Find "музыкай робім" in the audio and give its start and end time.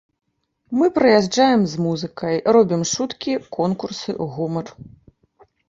1.89-2.81